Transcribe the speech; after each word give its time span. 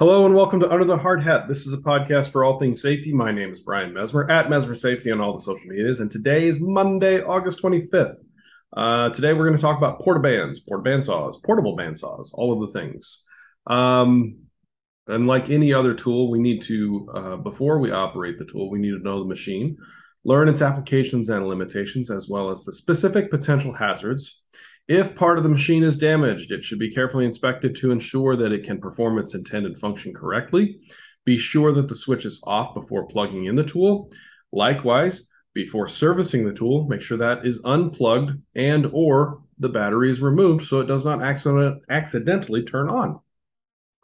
Hello 0.00 0.24
and 0.24 0.34
welcome 0.34 0.60
to 0.60 0.72
Under 0.72 0.86
the 0.86 0.96
Hard 0.96 1.22
Hat. 1.22 1.46
This 1.46 1.66
is 1.66 1.74
a 1.74 1.76
podcast 1.76 2.28
for 2.28 2.42
all 2.42 2.58
things 2.58 2.80
safety. 2.80 3.12
My 3.12 3.32
name 3.32 3.52
is 3.52 3.60
Brian 3.60 3.92
Mesmer 3.92 4.30
at 4.30 4.48
Mesmer 4.48 4.74
Safety 4.74 5.10
on 5.10 5.20
all 5.20 5.34
the 5.34 5.42
social 5.42 5.66
medias, 5.66 6.00
and 6.00 6.10
today 6.10 6.46
is 6.46 6.58
Monday, 6.58 7.22
August 7.22 7.62
25th. 7.62 8.14
Uh, 8.74 9.10
today 9.10 9.34
we're 9.34 9.44
going 9.44 9.58
to 9.58 9.60
talk 9.60 9.76
about 9.76 10.00
porta 10.00 10.18
bands, 10.18 10.58
porta 10.60 10.82
band 10.82 11.04
saws, 11.04 11.38
portable 11.44 11.76
band 11.76 11.98
saws, 11.98 12.30
all 12.32 12.50
of 12.50 12.66
the 12.66 12.80
things. 12.80 13.24
Um, 13.66 14.38
and 15.06 15.26
like 15.26 15.50
any 15.50 15.74
other 15.74 15.92
tool, 15.92 16.30
we 16.30 16.38
need 16.38 16.62
to, 16.62 17.10
uh, 17.14 17.36
before 17.36 17.78
we 17.78 17.90
operate 17.90 18.38
the 18.38 18.46
tool, 18.46 18.70
we 18.70 18.78
need 18.78 18.92
to 18.92 19.04
know 19.04 19.18
the 19.18 19.28
machine, 19.28 19.76
learn 20.24 20.48
its 20.48 20.62
applications 20.62 21.28
and 21.28 21.46
limitations, 21.46 22.10
as 22.10 22.26
well 22.26 22.48
as 22.48 22.64
the 22.64 22.72
specific 22.72 23.30
potential 23.30 23.74
hazards. 23.74 24.40
If 24.90 25.14
part 25.14 25.38
of 25.38 25.44
the 25.44 25.48
machine 25.48 25.84
is 25.84 25.96
damaged, 25.96 26.50
it 26.50 26.64
should 26.64 26.80
be 26.80 26.90
carefully 26.90 27.24
inspected 27.24 27.76
to 27.76 27.92
ensure 27.92 28.34
that 28.34 28.50
it 28.50 28.64
can 28.64 28.80
perform 28.80 29.20
its 29.20 29.36
intended 29.36 29.78
function 29.78 30.12
correctly. 30.12 30.80
Be 31.24 31.38
sure 31.38 31.72
that 31.72 31.86
the 31.86 31.94
switch 31.94 32.24
is 32.24 32.40
off 32.42 32.74
before 32.74 33.06
plugging 33.06 33.44
in 33.44 33.54
the 33.54 33.62
tool. 33.62 34.10
Likewise, 34.50 35.28
before 35.54 35.86
servicing 35.86 36.44
the 36.44 36.52
tool, 36.52 36.88
make 36.88 37.02
sure 37.02 37.18
that 37.18 37.46
is 37.46 37.60
unplugged 37.64 38.32
and 38.56 38.90
or 38.92 39.42
the 39.60 39.68
battery 39.68 40.10
is 40.10 40.20
removed 40.20 40.66
so 40.66 40.80
it 40.80 40.86
does 40.86 41.04
not 41.04 41.22
accident- 41.22 41.82
accidentally 41.88 42.64
turn 42.64 42.90
on. 42.90 43.20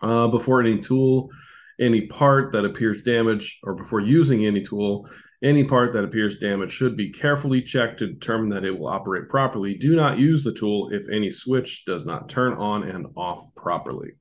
Uh, 0.01 0.29
before 0.29 0.61
any 0.61 0.79
tool, 0.79 1.31
any 1.79 2.07
part 2.07 2.53
that 2.53 2.65
appears 2.65 3.03
damaged, 3.03 3.59
or 3.63 3.75
before 3.75 4.01
using 4.01 4.47
any 4.47 4.63
tool, 4.63 5.09
any 5.43 5.65
part 5.65 5.93
that 5.93 6.05
appears 6.05 6.39
damaged 6.39 6.73
should 6.73 6.97
be 6.97 7.13
carefully 7.13 7.63
checked 7.63 7.99
to 7.99 8.07
determine 8.07 8.49
that 8.51 8.65
it 8.65 8.77
will 8.77 8.89
operate 8.89 9.29
properly. 9.29 9.75
Do 9.75 9.95
not 9.95 10.19
use 10.19 10.43
the 10.43 10.55
tool 10.55 10.91
if 10.93 11.09
any 11.11 11.31
switch 11.31 11.85
does 11.87 12.07
not 12.07 12.29
turn 12.29 12.55
on 12.55 12.83
and 12.85 13.07
off 13.17 13.45
properly. 13.55 14.13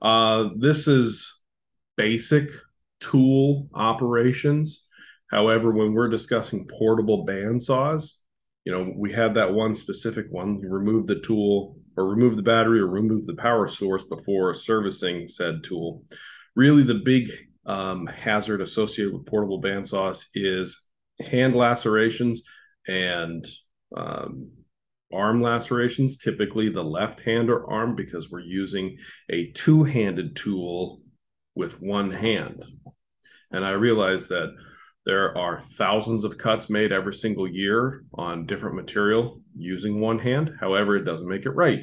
Uh, 0.00 0.50
this 0.58 0.88
is 0.88 1.40
basic 1.96 2.50
tool 3.00 3.68
operations. 3.74 4.86
However, 5.30 5.70
when 5.70 5.94
we're 5.94 6.08
discussing 6.08 6.68
portable 6.68 7.24
band 7.24 7.62
saws, 7.62 8.18
you 8.64 8.72
know, 8.72 8.92
we 8.94 9.12
have 9.12 9.34
that 9.34 9.52
one 9.52 9.74
specific 9.74 10.26
one. 10.30 10.60
You 10.60 10.68
remove 10.68 11.06
the 11.06 11.20
tool 11.20 11.78
or 11.96 12.06
remove 12.06 12.36
the 12.36 12.42
battery 12.42 12.80
or 12.80 12.86
remove 12.86 13.26
the 13.26 13.34
power 13.34 13.68
source 13.68 14.04
before 14.04 14.54
servicing 14.54 15.26
said 15.26 15.64
tool. 15.64 16.04
Really, 16.54 16.82
the 16.82 17.00
big 17.04 17.30
um, 17.66 18.06
hazard 18.06 18.60
associated 18.60 19.12
with 19.12 19.26
portable 19.26 19.62
bandsaws 19.62 20.26
is 20.34 20.80
hand 21.20 21.54
lacerations 21.54 22.42
and 22.86 23.46
um, 23.96 24.50
arm 25.12 25.42
lacerations, 25.42 26.16
typically 26.16 26.68
the 26.68 26.82
left 26.82 27.20
hand 27.20 27.50
or 27.50 27.70
arm, 27.70 27.94
because 27.94 28.30
we're 28.30 28.40
using 28.40 28.96
a 29.30 29.50
two 29.52 29.84
handed 29.84 30.36
tool 30.36 31.00
with 31.54 31.80
one 31.80 32.10
hand. 32.10 32.64
And 33.50 33.64
I 33.64 33.70
realize 33.70 34.28
that 34.28 34.54
there 35.04 35.36
are 35.36 35.60
thousands 35.60 36.24
of 36.24 36.38
cuts 36.38 36.70
made 36.70 36.92
every 36.92 37.14
single 37.14 37.48
year 37.48 38.04
on 38.14 38.46
different 38.46 38.76
material 38.76 39.40
using 39.56 40.00
one 40.00 40.18
hand. 40.18 40.52
However, 40.60 40.96
it 40.96 41.04
doesn't 41.04 41.28
make 41.28 41.44
it 41.44 41.50
right. 41.50 41.80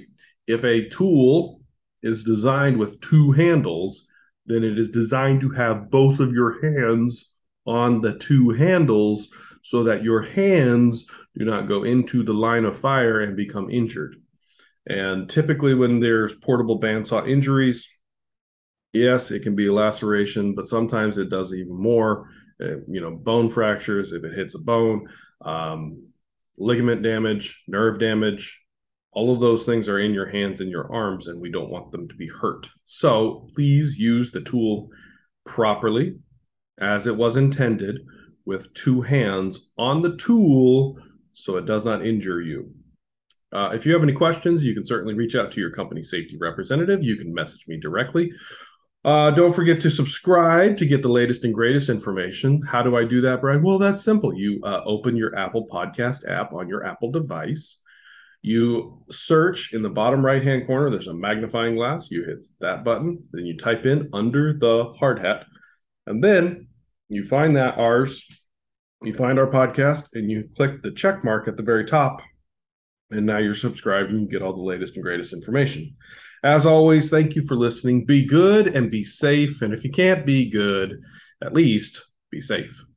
If 0.47 0.63
a 0.63 0.89
tool 0.89 1.61
is 2.01 2.23
designed 2.23 2.77
with 2.77 3.01
two 3.01 3.31
handles, 3.33 4.07
then 4.49 4.63
it 4.63 4.77
is 4.77 4.89
designed 4.89 5.41
to 5.41 5.49
have 5.49 5.89
both 5.89 6.19
of 6.19 6.33
your 6.33 6.59
hands 6.61 7.31
on 7.65 8.01
the 8.01 8.17
two 8.17 8.49
handles 8.49 9.29
so 9.63 9.83
that 9.83 10.03
your 10.03 10.21
hands 10.21 11.05
do 11.37 11.45
not 11.45 11.67
go 11.67 11.83
into 11.83 12.23
the 12.23 12.33
line 12.33 12.65
of 12.65 12.77
fire 12.77 13.21
and 13.21 13.37
become 13.37 13.69
injured. 13.69 14.15
And 14.87 15.29
typically, 15.29 15.75
when 15.75 15.99
there's 15.99 16.33
portable 16.33 16.79
bandsaw 16.79 17.29
injuries, 17.29 17.87
yes, 18.91 19.29
it 19.29 19.41
can 19.41 19.55
be 19.55 19.67
a 19.67 19.73
laceration, 19.73 20.55
but 20.55 20.65
sometimes 20.65 21.19
it 21.19 21.29
does 21.29 21.53
even 21.53 21.79
more. 21.79 22.29
Uh, 22.61 22.81
you 22.87 22.99
know, 22.99 23.11
bone 23.11 23.49
fractures 23.49 24.11
if 24.11 24.23
it 24.25 24.33
hits 24.33 24.55
a 24.55 24.59
bone, 24.59 25.07
um, 25.45 26.07
ligament 26.57 27.03
damage, 27.03 27.63
nerve 27.67 27.99
damage, 27.99 28.59
all 29.11 29.33
of 29.33 29.39
those 29.39 29.65
things 29.65 29.89
are 29.89 29.99
in 29.99 30.13
your 30.13 30.27
hands 30.27 30.61
and 30.61 30.69
your 30.69 30.91
arms, 30.93 31.27
and 31.27 31.41
we 31.41 31.51
don't 31.51 31.71
want 31.71 31.91
them 31.91 32.07
to 32.07 32.15
be 32.15 32.27
hurt. 32.27 32.69
So 32.85 33.47
please 33.55 33.97
use 33.97 34.31
the 34.31 34.41
tool 34.41 34.89
properly 35.45 36.17
as 36.79 37.07
it 37.07 37.15
was 37.15 37.35
intended 37.35 37.99
with 38.45 38.73
two 38.73 39.01
hands 39.01 39.69
on 39.77 40.01
the 40.01 40.15
tool 40.17 40.97
so 41.33 41.57
it 41.57 41.65
does 41.65 41.85
not 41.85 42.05
injure 42.05 42.41
you. 42.41 42.71
Uh, 43.51 43.69
if 43.73 43.85
you 43.85 43.93
have 43.93 44.03
any 44.03 44.13
questions, 44.13 44.63
you 44.63 44.73
can 44.73 44.85
certainly 44.85 45.15
reach 45.15 45.35
out 45.35 45.51
to 45.51 45.59
your 45.59 45.71
company 45.71 46.03
safety 46.03 46.37
representative. 46.39 47.03
You 47.03 47.15
can 47.15 47.33
message 47.33 47.63
me 47.67 47.79
directly. 47.79 48.31
Uh, 49.05 49.31
don't 49.31 49.53
forget 49.53 49.79
to 49.81 49.89
subscribe 49.89 50.77
to 50.77 50.85
get 50.85 51.01
the 51.01 51.07
latest 51.07 51.43
and 51.45 51.53
greatest 51.53 51.89
information. 51.89 52.61
How 52.61 52.83
do 52.83 52.97
I 52.97 53.05
do 53.05 53.21
that, 53.21 53.41
Brian? 53.41 53.63
Well, 53.63 53.79
that's 53.79 54.03
simple. 54.03 54.33
You 54.35 54.61
uh, 54.63 54.81
open 54.85 55.15
your 55.15 55.35
Apple 55.35 55.67
Podcast 55.71 56.29
app 56.29 56.53
on 56.53 56.67
your 56.67 56.85
Apple 56.85 57.09
device 57.11 57.79
you 58.41 59.03
search 59.11 59.73
in 59.73 59.81
the 59.81 59.89
bottom 59.89 60.25
right 60.25 60.43
hand 60.43 60.65
corner, 60.65 60.89
there's 60.89 61.07
a 61.07 61.13
magnifying 61.13 61.75
glass. 61.75 62.09
You 62.09 62.23
hit 62.23 62.45
that 62.61 62.83
button, 62.83 63.23
then 63.31 63.45
you 63.45 63.57
type 63.57 63.85
in 63.85 64.09
under 64.13 64.57
the 64.57 64.93
hard 64.99 65.19
hat, 65.19 65.45
and 66.07 66.23
then 66.23 66.67
you 67.09 67.25
find 67.25 67.55
that 67.57 67.77
ours, 67.77 68.25
you 69.03 69.13
find 69.13 69.39
our 69.39 69.47
podcast, 69.47 70.07
and 70.13 70.29
you 70.29 70.47
click 70.55 70.81
the 70.81 70.91
check 70.91 71.23
mark 71.23 71.47
at 71.47 71.57
the 71.57 71.63
very 71.63 71.85
top. 71.85 72.21
And 73.11 73.25
now 73.25 73.37
you're 73.37 73.55
subscribed 73.55 74.11
and 74.11 74.21
you 74.21 74.27
get 74.27 74.43
all 74.43 74.53
the 74.53 74.61
latest 74.61 74.95
and 74.95 75.03
greatest 75.03 75.33
information. 75.33 75.95
As 76.43 76.65
always, 76.65 77.09
thank 77.09 77.35
you 77.35 77.45
for 77.47 77.55
listening. 77.55 78.05
Be 78.05 78.23
good 78.23 78.67
and 78.67 78.91
be 78.91 79.03
safe. 79.03 79.63
And 79.63 79.73
if 79.73 79.83
you 79.83 79.91
can't 79.91 80.25
be 80.25 80.49
good, 80.49 81.01
at 81.41 81.53
least 81.53 82.05
be 82.31 82.39
safe. 82.39 82.88